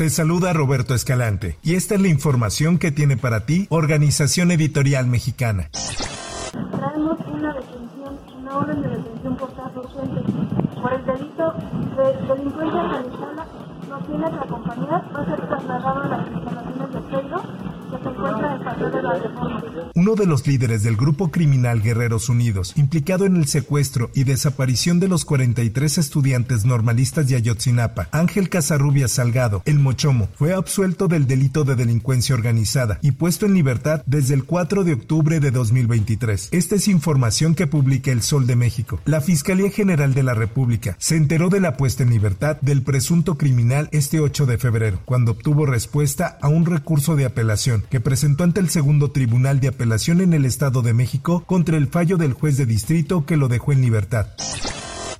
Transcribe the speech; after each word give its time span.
Te 0.00 0.08
saluda 0.08 0.54
Roberto 0.54 0.94
Escalante 0.94 1.58
y 1.62 1.74
esta 1.74 1.94
es 1.94 2.00
la 2.00 2.08
información 2.08 2.78
que 2.78 2.90
tiene 2.90 3.18
para 3.18 3.44
ti 3.44 3.66
Organización 3.68 4.50
Editorial 4.50 5.06
Mexicana. 5.06 5.68
Traemos 6.52 7.18
una 7.30 7.52
detención, 7.52 8.18
una 8.40 8.56
orden 8.56 8.80
de 8.80 8.88
detención 8.88 9.36
por 9.36 9.50
suelto 9.52 10.22
por 10.80 10.92
el 10.94 11.04
delito 11.04 11.52
de 11.98 12.34
delincuencia 12.34 12.80
organizada. 12.80 13.46
Nos 13.90 14.06
tiene 14.06 14.30
que 14.30 14.36
acompañar, 14.36 15.04
va 15.14 15.20
a 15.20 15.24
ser 15.26 15.46
trasladado 15.46 16.00
a 16.00 16.08
las 16.08 16.32
instalaciones 16.32 16.94
de 16.94 17.00
Pedro 17.02 17.59
uno 19.94 20.14
de 20.14 20.26
los 20.26 20.46
líderes 20.46 20.82
del 20.82 20.96
grupo 20.96 21.30
criminal 21.30 21.82
Guerreros 21.82 22.28
Unidos, 22.28 22.72
implicado 22.76 23.26
en 23.26 23.36
el 23.36 23.46
secuestro 23.46 24.10
y 24.14 24.24
desaparición 24.24 25.00
de 25.00 25.08
los 25.08 25.24
43 25.24 25.98
estudiantes 25.98 26.64
normalistas 26.64 27.28
de 27.28 27.36
Ayotzinapa, 27.36 28.08
Ángel 28.12 28.48
Casarrubia 28.48 29.08
Salgado, 29.08 29.62
el 29.64 29.78
Mochomo, 29.78 30.28
fue 30.34 30.54
absuelto 30.54 31.08
del 31.08 31.26
delito 31.26 31.64
de 31.64 31.76
delincuencia 31.76 32.34
organizada 32.34 32.98
y 33.02 33.12
puesto 33.12 33.46
en 33.46 33.54
libertad 33.54 34.02
desde 34.06 34.34
el 34.34 34.44
4 34.44 34.84
de 34.84 34.94
octubre 34.94 35.40
de 35.40 35.50
2023. 35.50 36.48
Esta 36.52 36.76
es 36.76 36.88
información 36.88 37.54
que 37.54 37.66
publica 37.66 38.10
El 38.10 38.22
Sol 38.22 38.46
de 38.46 38.56
México. 38.56 39.00
La 39.04 39.20
Fiscalía 39.20 39.70
General 39.70 40.14
de 40.14 40.22
la 40.22 40.34
República 40.34 40.96
se 40.98 41.16
enteró 41.16 41.48
de 41.48 41.60
la 41.60 41.76
puesta 41.76 42.02
en 42.02 42.10
libertad 42.10 42.58
del 42.60 42.82
presunto 42.82 43.36
criminal 43.36 43.88
este 43.92 44.20
8 44.20 44.46
de 44.46 44.58
febrero, 44.58 45.00
cuando 45.04 45.32
obtuvo 45.32 45.66
respuesta 45.66 46.38
a 46.40 46.48
un 46.48 46.66
recurso 46.66 47.16
de 47.16 47.24
apelación 47.24 47.79
que 47.88 48.00
presentó 48.00 48.44
ante 48.44 48.60
el 48.60 48.68
segundo 48.68 49.10
Tribunal 49.10 49.60
de 49.60 49.68
Apelación 49.68 50.20
en 50.20 50.34
el 50.34 50.44
Estado 50.44 50.82
de 50.82 50.94
México 50.94 51.44
contra 51.46 51.76
el 51.76 51.88
fallo 51.88 52.16
del 52.16 52.32
juez 52.32 52.56
de 52.56 52.66
distrito 52.66 53.26
que 53.26 53.36
lo 53.36 53.48
dejó 53.48 53.72
en 53.72 53.80
libertad. 53.80 54.26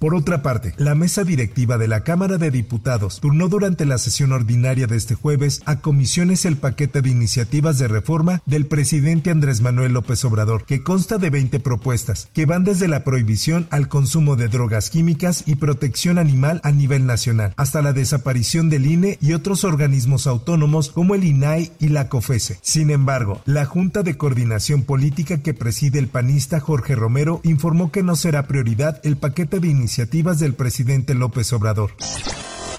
Por 0.00 0.14
otra 0.14 0.40
parte, 0.40 0.72
la 0.78 0.94
mesa 0.94 1.24
directiva 1.24 1.76
de 1.76 1.86
la 1.86 2.04
Cámara 2.04 2.38
de 2.38 2.50
Diputados 2.50 3.20
turnó 3.20 3.50
durante 3.50 3.84
la 3.84 3.98
sesión 3.98 4.32
ordinaria 4.32 4.86
de 4.86 4.96
este 4.96 5.14
jueves 5.14 5.60
a 5.66 5.80
comisiones 5.82 6.46
el 6.46 6.56
paquete 6.56 7.02
de 7.02 7.10
iniciativas 7.10 7.78
de 7.78 7.86
reforma 7.86 8.40
del 8.46 8.64
presidente 8.64 9.30
Andrés 9.30 9.60
Manuel 9.60 9.92
López 9.92 10.24
Obrador, 10.24 10.64
que 10.64 10.82
consta 10.82 11.18
de 11.18 11.28
20 11.28 11.60
propuestas, 11.60 12.30
que 12.32 12.46
van 12.46 12.64
desde 12.64 12.88
la 12.88 13.04
prohibición 13.04 13.66
al 13.68 13.88
consumo 13.88 14.36
de 14.36 14.48
drogas 14.48 14.88
químicas 14.88 15.44
y 15.44 15.56
protección 15.56 16.16
animal 16.16 16.62
a 16.64 16.70
nivel 16.70 17.04
nacional, 17.04 17.52
hasta 17.58 17.82
la 17.82 17.92
desaparición 17.92 18.70
del 18.70 18.86
INE 18.86 19.18
y 19.20 19.34
otros 19.34 19.64
organismos 19.64 20.26
autónomos 20.26 20.88
como 20.88 21.14
el 21.14 21.24
INAI 21.24 21.72
y 21.78 21.88
la 21.88 22.08
COFESE. 22.08 22.58
Sin 22.62 22.88
embargo, 22.88 23.42
la 23.44 23.66
Junta 23.66 24.02
de 24.02 24.16
Coordinación 24.16 24.84
Política 24.84 25.42
que 25.42 25.52
preside 25.52 25.98
el 25.98 26.08
panista 26.08 26.58
Jorge 26.58 26.94
Romero 26.94 27.42
informó 27.44 27.92
que 27.92 28.02
no 28.02 28.16
será 28.16 28.46
prioridad 28.46 28.98
el 29.04 29.18
paquete 29.18 29.60
de 29.60 29.68
iniciativas 29.68 29.89
iniciativas 29.90 30.38
del 30.38 30.54
presidente 30.54 31.16
López 31.16 31.52
Obrador. 31.52 31.90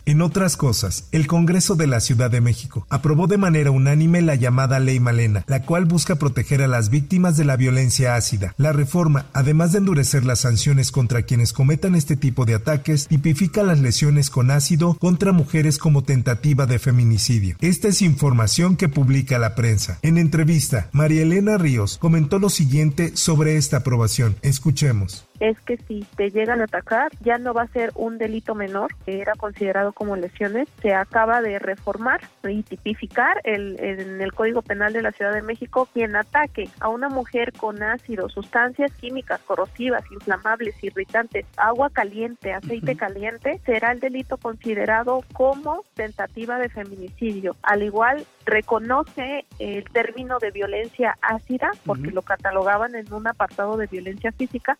En 0.05 0.21
otras 0.21 0.55
cosas, 0.55 1.09
el 1.11 1.27
Congreso 1.27 1.75
de 1.75 1.87
la 1.87 1.99
Ciudad 1.99 2.31
de 2.31 2.39
México 2.39 2.87
aprobó 2.89 3.27
de 3.27 3.37
manera 3.37 3.69
unánime 3.69 4.21
la 4.21 4.35
llamada 4.35 4.79
Ley 4.79 5.01
Malena, 5.01 5.43
la 5.47 5.63
cual 5.63 5.83
busca 5.83 6.15
proteger 6.15 6.61
a 6.61 6.69
las 6.69 6.89
víctimas 6.89 7.35
de 7.35 7.43
la 7.43 7.57
violencia 7.57 8.15
ácida. 8.15 8.53
La 8.55 8.71
reforma, 8.71 9.25
además 9.33 9.73
de 9.73 9.79
endurecer 9.79 10.23
las 10.23 10.39
sanciones 10.39 10.89
contra 10.89 11.23
quienes 11.23 11.51
cometan 11.51 11.95
este 11.95 12.15
tipo 12.15 12.45
de 12.45 12.55
ataques, 12.55 13.09
tipifica 13.09 13.61
las 13.61 13.79
lesiones 13.79 14.29
con 14.29 14.51
ácido 14.51 14.93
contra 14.93 15.33
mujeres 15.33 15.77
como 15.77 16.03
tentativa 16.03 16.65
de 16.65 16.79
feminicidio. 16.79 17.57
Esta 17.59 17.89
es 17.89 18.01
información 18.01 18.77
que 18.77 18.87
publica 18.87 19.37
la 19.37 19.53
prensa. 19.53 19.99
En 20.01 20.17
entrevista, 20.17 20.87
María 20.93 21.23
Elena 21.23 21.57
Ríos 21.57 21.97
comentó 21.97 22.39
lo 22.39 22.49
siguiente 22.49 23.17
sobre 23.17 23.57
esta 23.57 23.77
aprobación. 23.77 24.37
Escuchemos 24.41 25.25
es 25.41 25.59
que 25.61 25.77
si 25.77 26.05
te 26.15 26.29
llegan 26.29 26.61
a 26.61 26.65
atacar 26.65 27.11
ya 27.19 27.39
no 27.39 27.53
va 27.53 27.63
a 27.63 27.67
ser 27.67 27.91
un 27.95 28.19
delito 28.19 28.53
menor, 28.53 28.95
que 29.05 29.19
era 29.21 29.33
considerado 29.33 29.91
como 29.91 30.15
lesiones. 30.15 30.69
Se 30.81 30.93
acaba 30.93 31.41
de 31.41 31.57
reformar 31.57 32.21
y 32.47 32.61
tipificar 32.61 33.41
el, 33.43 33.79
en 33.79 34.21
el 34.21 34.33
Código 34.33 34.61
Penal 34.61 34.93
de 34.93 35.01
la 35.01 35.11
Ciudad 35.11 35.33
de 35.33 35.41
México 35.41 35.89
quien 35.91 36.15
ataque 36.15 36.69
a 36.79 36.89
una 36.89 37.09
mujer 37.09 37.53
con 37.53 37.81
ácido, 37.81 38.29
sustancias 38.29 38.91
químicas 38.93 39.41
corrosivas, 39.41 40.03
inflamables, 40.11 40.75
irritantes, 40.83 41.45
agua 41.57 41.89
caliente, 41.89 42.53
aceite 42.53 42.95
caliente, 42.95 43.59
será 43.65 43.91
el 43.91 43.99
delito 43.99 44.37
considerado 44.37 45.23
como 45.33 45.83
tentativa 45.95 46.59
de 46.59 46.69
feminicidio. 46.69 47.55
Al 47.63 47.81
igual 47.81 48.27
reconoce 48.45 49.45
el 49.57 49.83
término 49.85 50.37
de 50.37 50.51
violencia 50.51 51.17
ácida 51.21 51.71
porque 51.85 52.11
lo 52.11 52.21
catalogaban 52.21 52.93
en 52.95 53.11
un 53.11 53.25
apartado 53.27 53.75
de 53.77 53.87
violencia 53.87 54.31
física. 54.31 54.77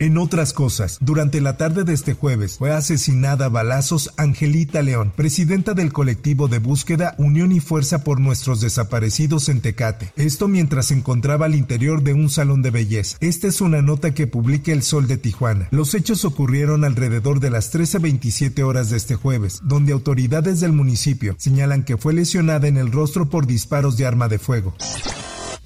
En 0.00 0.16
otras 0.16 0.54
cosas, 0.54 0.96
durante 1.02 1.42
la 1.42 1.58
tarde 1.58 1.84
de 1.84 1.92
este 1.92 2.14
jueves 2.14 2.56
fue 2.56 2.72
asesinada 2.72 3.44
a 3.44 3.48
balazos 3.50 4.14
Angelita 4.16 4.80
León, 4.80 5.12
presidenta 5.14 5.74
del 5.74 5.92
colectivo 5.92 6.48
de 6.48 6.58
búsqueda 6.58 7.14
Unión 7.18 7.52
y 7.52 7.60
Fuerza 7.60 8.02
por 8.02 8.18
Nuestros 8.18 8.62
Desaparecidos 8.62 9.50
en 9.50 9.60
Tecate. 9.60 10.10
Esto 10.16 10.48
mientras 10.48 10.86
se 10.86 10.94
encontraba 10.94 11.44
al 11.44 11.54
interior 11.54 12.02
de 12.02 12.14
un 12.14 12.30
salón 12.30 12.62
de 12.62 12.70
belleza. 12.70 13.18
Esta 13.20 13.46
es 13.46 13.60
una 13.60 13.82
nota 13.82 14.14
que 14.14 14.26
publica 14.26 14.72
El 14.72 14.82
Sol 14.82 15.06
de 15.06 15.18
Tijuana. 15.18 15.68
Los 15.70 15.92
hechos 15.92 16.24
ocurrieron 16.24 16.84
alrededor 16.86 17.38
de 17.38 17.50
las 17.50 17.70
13.27 17.70 18.62
horas 18.62 18.88
de 18.88 18.96
este 18.96 19.16
jueves, 19.16 19.60
donde 19.64 19.92
autoridades 19.92 20.60
del 20.60 20.72
municipio 20.72 21.36
señalan 21.36 21.84
que 21.84 21.98
fue 21.98 22.14
lesionada 22.14 22.68
en 22.68 22.78
el 22.78 22.90
rostro 22.90 23.28
por 23.28 23.46
disparos 23.46 23.98
de 23.98 24.06
arma 24.06 24.28
de 24.28 24.38
fuego. 24.38 24.74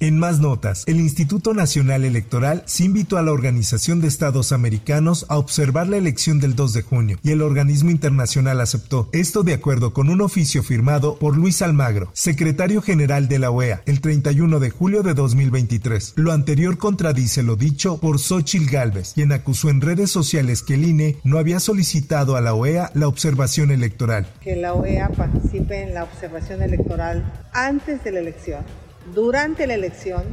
En 0.05 0.19
más 0.19 0.39
notas, 0.39 0.85
el 0.87 1.01
Instituto 1.01 1.55
Nacional 1.55 2.05
Electoral 2.05 2.63
se 2.67 2.85
invitó 2.85 3.17
a 3.17 3.23
la 3.23 3.33
Organización 3.33 4.03
de 4.03 4.09
Estados 4.09 4.53
Americanos 4.53 5.25
a 5.31 5.39
observar 5.39 5.89
la 5.89 5.97
elección 5.97 6.41
del 6.41 6.55
2 6.55 6.75
de 6.75 6.83
junio 6.83 7.19
y 7.23 7.31
el 7.31 7.41
organismo 7.41 7.91
internacional 7.91 8.61
aceptó. 8.61 9.09
Esto 9.13 9.45
de 9.45 9.55
acuerdo 9.55 9.95
con 9.95 10.11
un 10.11 10.21
oficio 10.21 10.63
firmado 10.63 11.17
por 11.19 11.39
Luis 11.39 11.63
Almagro, 11.63 12.11
secretario 12.13 12.83
general 12.83 13.29
de 13.29 13.39
la 13.39 13.51
OEA, 13.51 13.81
el 13.87 14.03
31 14.03 14.61
de 14.61 14.69
julio 14.69 15.03
de 15.03 15.15
2023. 15.15 16.13
Lo 16.17 16.33
anterior 16.33 16.77
contradice 16.77 17.43
lo 17.43 17.57
dicho 17.57 17.97
por 17.97 18.19
Xochil 18.19 18.69
Gálvez, 18.69 19.13
quien 19.15 19.33
acusó 19.33 19.71
en 19.71 19.81
redes 19.81 20.11
sociales 20.11 20.63
que 20.63 20.75
el 20.75 20.85
INE 20.85 21.17
no 21.25 21.39
había 21.39 21.61
solicitado 21.61 22.37
a 22.37 22.43
la 22.43 22.53
OEA 22.53 22.91
la 22.93 23.09
observación 23.09 23.71
electoral. 23.71 24.27
Que 24.43 24.55
la 24.55 24.75
OEA 24.75 25.09
participe 25.09 25.83
en 25.83 25.95
la 25.95 26.05
observación 26.05 26.61
electoral 26.61 27.25
antes 27.55 28.05
de 28.05 28.13
la 28.13 28.21
elección 28.21 28.84
durante 29.13 29.67
la 29.67 29.75
elección 29.75 30.25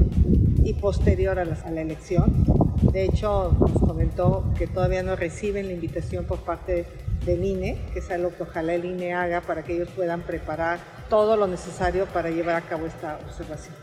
y 0.63 0.73
posterior 0.73 1.39
a 1.39 1.45
la, 1.45 1.81
elección. 1.81 2.45
De 2.93 3.05
hecho, 3.05 3.55
nos 3.59 3.71
comentó 3.73 4.53
que 4.57 4.67
todavía 4.67 5.03
no 5.03 5.15
reciben 5.15 5.67
la 5.67 5.73
invitación 5.73 6.25
por 6.25 6.39
parte 6.39 6.85
del 7.25 7.43
INE, 7.43 7.77
que 7.93 7.99
es 7.99 8.09
algo 8.11 8.35
que 8.35 8.43
ojalá 8.43 8.73
el 8.73 8.85
INE 8.85 9.13
haga 9.13 9.41
para 9.41 9.63
que 9.63 9.75
ellos 9.75 9.89
puedan 9.95 10.21
preparar 10.21 10.79
todo 11.09 11.35
lo 11.37 11.47
necesario 11.47 12.05
para 12.07 12.29
llevar 12.29 12.55
a 12.55 12.61
cabo 12.61 12.85
esta 12.85 13.19
observación. 13.27 13.75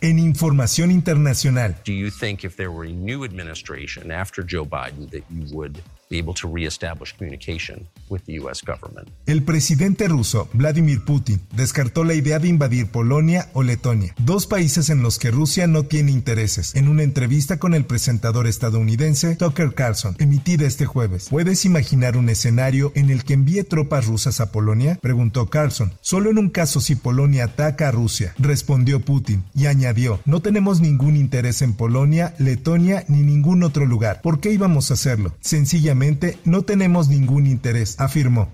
En 0.00 0.18
información 0.18 0.90
internacional. 0.90 1.76
Do 1.86 1.92
you 1.92 2.10
think 2.10 2.44
if 2.44 2.56
there 2.56 2.70
were 2.70 2.86
a 2.86 2.92
new 2.92 3.24
administration 3.24 4.10
after 4.10 4.44
Joe 4.44 4.66
Biden 4.66 5.08
that 5.10 5.22
you 5.30 5.46
would 5.54 5.78
el 9.26 9.42
presidente 9.42 10.06
ruso 10.08 10.48
Vladimir 10.52 11.04
Putin 11.04 11.40
descartó 11.54 12.04
la 12.04 12.14
idea 12.14 12.38
de 12.38 12.48
invadir 12.48 12.86
Polonia 12.86 13.48
o 13.52 13.62
Letonia, 13.62 14.14
dos 14.18 14.46
países 14.46 14.90
en 14.90 15.02
los 15.02 15.18
que 15.18 15.30
Rusia 15.30 15.66
no 15.66 15.84
tiene 15.84 16.12
intereses. 16.12 16.74
En 16.74 16.88
una 16.88 17.02
entrevista 17.02 17.58
con 17.58 17.74
el 17.74 17.84
presentador 17.84 18.46
estadounidense 18.46 19.36
Tucker 19.36 19.74
Carlson, 19.74 20.14
emitida 20.18 20.66
este 20.66 20.86
jueves, 20.86 21.28
¿puedes 21.30 21.64
imaginar 21.64 22.16
un 22.16 22.28
escenario 22.28 22.92
en 22.94 23.10
el 23.10 23.24
que 23.24 23.34
envíe 23.34 23.64
tropas 23.64 24.06
rusas 24.06 24.40
a 24.40 24.52
Polonia? 24.52 24.98
preguntó 25.00 25.48
Carlson. 25.50 25.94
Solo 26.00 26.30
en 26.30 26.38
un 26.38 26.50
caso 26.50 26.80
si 26.80 26.94
Polonia 26.94 27.44
ataca 27.44 27.88
a 27.88 27.92
Rusia, 27.92 28.34
respondió 28.38 29.00
Putin 29.00 29.44
y 29.54 29.66
añadió, 29.66 30.20
no 30.26 30.40
tenemos 30.40 30.80
ningún 30.80 31.16
interés 31.16 31.62
en 31.62 31.72
Polonia, 31.72 32.34
Letonia 32.38 33.04
ni 33.08 33.22
ningún 33.22 33.62
otro 33.62 33.86
lugar. 33.86 34.20
¿Por 34.22 34.40
qué 34.40 34.52
íbamos 34.52 34.90
a 34.90 34.94
hacerlo? 34.94 35.34
Sencillamente 35.40 36.03
no 36.44 36.62
tenemos 36.62 37.08
ningún 37.08 37.46
interés, 37.46 38.00
afirmó. 38.00 38.48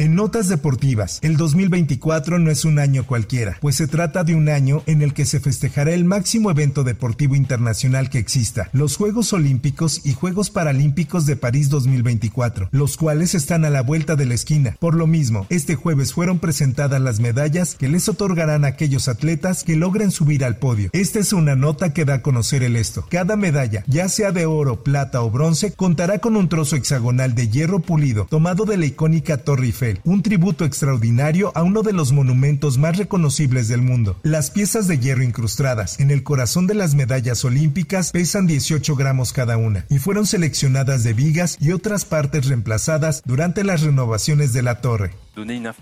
En 0.00 0.14
notas 0.14 0.48
deportivas, 0.48 1.18
el 1.20 1.36
2024 1.36 2.38
no 2.38 2.50
es 2.50 2.64
un 2.64 2.78
año 2.78 3.04
cualquiera, 3.06 3.58
pues 3.60 3.76
se 3.76 3.86
trata 3.86 4.24
de 4.24 4.34
un 4.34 4.48
año 4.48 4.82
en 4.86 5.02
el 5.02 5.12
que 5.12 5.26
se 5.26 5.40
festejará 5.40 5.92
el 5.92 6.06
máximo 6.06 6.50
evento 6.50 6.84
deportivo 6.84 7.34
internacional 7.34 8.08
que 8.08 8.16
exista, 8.16 8.70
los 8.72 8.96
Juegos 8.96 9.34
Olímpicos 9.34 10.00
y 10.06 10.14
Juegos 10.14 10.48
Paralímpicos 10.48 11.26
de 11.26 11.36
París 11.36 11.68
2024, 11.68 12.70
los 12.72 12.96
cuales 12.96 13.34
están 13.34 13.66
a 13.66 13.68
la 13.68 13.82
vuelta 13.82 14.16
de 14.16 14.24
la 14.24 14.32
esquina. 14.32 14.74
Por 14.80 14.94
lo 14.94 15.06
mismo, 15.06 15.46
este 15.50 15.74
jueves 15.74 16.14
fueron 16.14 16.38
presentadas 16.38 17.02
las 17.02 17.20
medallas 17.20 17.74
que 17.74 17.90
les 17.90 18.08
otorgarán 18.08 18.64
a 18.64 18.68
aquellos 18.68 19.06
atletas 19.06 19.64
que 19.64 19.76
logren 19.76 20.12
subir 20.12 20.46
al 20.46 20.56
podio. 20.56 20.88
Esta 20.94 21.18
es 21.18 21.34
una 21.34 21.56
nota 21.56 21.92
que 21.92 22.06
da 22.06 22.14
a 22.14 22.22
conocer 22.22 22.62
el 22.62 22.76
esto. 22.76 23.04
Cada 23.10 23.36
medalla, 23.36 23.84
ya 23.86 24.08
sea 24.08 24.32
de 24.32 24.46
oro, 24.46 24.82
plata 24.82 25.20
o 25.20 25.30
bronce, 25.30 25.74
contará 25.74 26.20
con 26.20 26.36
un 26.36 26.48
trozo 26.48 26.76
hexagonal 26.76 27.34
de 27.34 27.50
hierro 27.50 27.80
pulido 27.80 28.24
tomado 28.30 28.64
de 28.64 28.78
la 28.78 28.86
icónica 28.86 29.36
Torre 29.36 29.66
Eiffel 29.66 29.89
un 30.04 30.22
tributo 30.22 30.64
extraordinario 30.64 31.52
a 31.54 31.62
uno 31.62 31.82
de 31.82 31.92
los 31.92 32.12
monumentos 32.12 32.78
más 32.78 32.96
reconocibles 32.96 33.68
del 33.68 33.82
mundo. 33.82 34.18
Las 34.22 34.50
piezas 34.50 34.86
de 34.86 34.98
hierro 34.98 35.22
incrustadas 35.22 35.98
en 35.98 36.10
el 36.10 36.22
corazón 36.22 36.66
de 36.66 36.74
las 36.74 36.94
medallas 36.94 37.44
olímpicas 37.44 38.12
pesan 38.12 38.46
18 38.46 38.94
gramos 38.96 39.32
cada 39.32 39.56
una 39.56 39.86
y 39.88 39.98
fueron 39.98 40.26
seleccionadas 40.26 41.04
de 41.04 41.14
vigas 41.14 41.56
y 41.60 41.72
otras 41.72 42.04
partes 42.04 42.46
reemplazadas 42.46 43.22
durante 43.24 43.64
las 43.64 43.82
renovaciones 43.82 44.52
de 44.52 44.62
la 44.62 44.80
torre. 44.80 45.12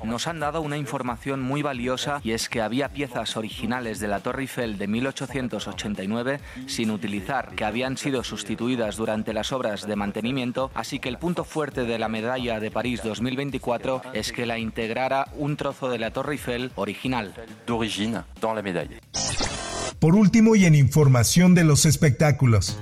Nos 0.05 0.27
han 0.27 0.41
dado 0.41 0.61
una 0.61 0.77
información 0.77 1.41
muy 1.41 1.63
valiosa 1.63 2.21
y 2.23 2.33
es 2.33 2.49
que 2.49 2.61
había 2.61 2.91
piezas 2.91 3.37
originales 3.37 3.99
de 3.99 4.09
la 4.09 4.21
Torre 4.21 4.43
Eiffel 4.43 4.79
de 4.79 4.87
1889 4.87 6.41
sin 6.67 6.91
utilizar, 6.91 7.55
que 7.55 7.65
habían 7.65 7.97
sido 7.97 8.23
sustituidas 8.25 8.97
durante 8.97 9.33
las 9.33 9.53
obras 9.53 9.87
de 9.87 9.97
mantenimiento, 9.97 10.71
así 10.75 10.99
que 10.99 11.09
el 11.09 11.19
punto 11.19 11.45
fuerte 11.45 11.85
de 11.85 11.99
la 11.99 12.09
medalla 12.09 12.61
de 12.61 12.71
París 12.71 13.01
2024 13.03 14.03
es 14.13 14.33
que 14.33 14.47
la 14.47 14.59
integrara 14.59 15.29
un 15.37 15.57
trozo 15.57 15.89
de 15.89 15.99
la 15.99 16.11
Torre 16.11 16.33
Eiffel 16.33 16.73
original. 16.75 17.35
Por 19.99 20.15
último 20.15 20.55
y 20.55 20.65
en 20.65 20.75
información 20.75 21.55
de 21.55 21.65
los 21.65 21.87
espectáculos. 21.87 22.79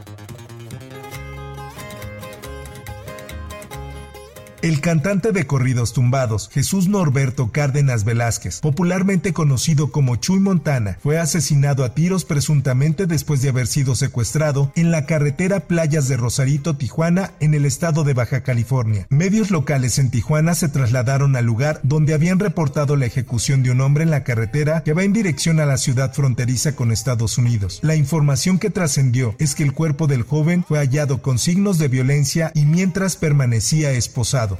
El 4.66 4.80
cantante 4.80 5.30
de 5.30 5.46
corridos 5.46 5.92
tumbados, 5.92 6.50
Jesús 6.52 6.88
Norberto 6.88 7.52
Cárdenas 7.52 8.02
Velázquez, 8.02 8.58
popularmente 8.58 9.32
conocido 9.32 9.92
como 9.92 10.16
Chuy 10.16 10.40
Montana, 10.40 10.98
fue 11.00 11.20
asesinado 11.20 11.84
a 11.84 11.94
tiros 11.94 12.24
presuntamente 12.24 13.06
después 13.06 13.40
de 13.42 13.50
haber 13.50 13.68
sido 13.68 13.94
secuestrado 13.94 14.72
en 14.74 14.90
la 14.90 15.06
carretera 15.06 15.60
Playas 15.68 16.08
de 16.08 16.16
Rosarito, 16.16 16.74
Tijuana, 16.74 17.30
en 17.38 17.54
el 17.54 17.64
estado 17.64 18.02
de 18.02 18.14
Baja 18.14 18.42
California. 18.42 19.06
Medios 19.08 19.52
locales 19.52 20.00
en 20.00 20.10
Tijuana 20.10 20.56
se 20.56 20.68
trasladaron 20.68 21.36
al 21.36 21.44
lugar 21.44 21.78
donde 21.84 22.12
habían 22.12 22.40
reportado 22.40 22.96
la 22.96 23.06
ejecución 23.06 23.62
de 23.62 23.70
un 23.70 23.80
hombre 23.80 24.02
en 24.02 24.10
la 24.10 24.24
carretera 24.24 24.82
que 24.82 24.94
va 24.94 25.04
en 25.04 25.12
dirección 25.12 25.60
a 25.60 25.66
la 25.66 25.76
ciudad 25.76 26.12
fronteriza 26.12 26.74
con 26.74 26.90
Estados 26.90 27.38
Unidos. 27.38 27.78
La 27.82 27.94
información 27.94 28.58
que 28.58 28.70
trascendió 28.70 29.36
es 29.38 29.54
que 29.54 29.62
el 29.62 29.74
cuerpo 29.74 30.08
del 30.08 30.24
joven 30.24 30.64
fue 30.66 30.80
hallado 30.80 31.22
con 31.22 31.38
signos 31.38 31.78
de 31.78 31.86
violencia 31.86 32.50
y 32.52 32.64
mientras 32.64 33.14
permanecía 33.14 33.92
esposado. 33.92 34.56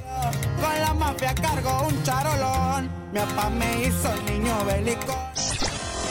Con 0.61 0.79
la 0.81 0.93
mafia 0.93 1.33
cargo 1.35 1.87
un 1.87 2.03
charolón. 2.03 2.89
Mi 3.13 3.19
papá 3.19 3.49
me 3.49 3.87
hizo 3.87 4.15
niño 4.29 4.65
bélico. 4.65 5.15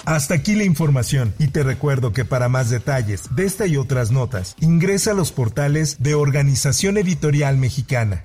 Hasta 0.04 0.34
aquí 0.34 0.54
la 0.54 0.62
información 0.62 1.34
y 1.38 1.48
te 1.48 1.64
recuerdo 1.64 2.12
que 2.12 2.24
para 2.24 2.48
más 2.48 2.70
detalles 2.70 3.34
de 3.34 3.44
esta 3.44 3.66
y 3.66 3.76
otras 3.76 4.12
notas, 4.12 4.54
ingresa 4.60 5.10
a 5.10 5.14
los 5.14 5.32
portales 5.32 6.00
de 6.00 6.14
Organización 6.14 6.96
Editorial 6.96 7.56
Mexicana. 7.56 8.24